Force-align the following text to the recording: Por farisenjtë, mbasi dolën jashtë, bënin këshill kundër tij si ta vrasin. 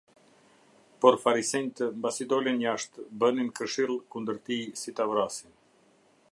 Por 1.03 1.17
farisenjtë, 1.25 1.89
mbasi 1.99 2.27
dolën 2.33 2.57
jashtë, 2.65 3.05
bënin 3.25 3.51
këshill 3.61 3.95
kundër 4.15 4.43
tij 4.49 4.67
si 4.85 4.99
ta 5.01 5.11
vrasin. 5.13 5.57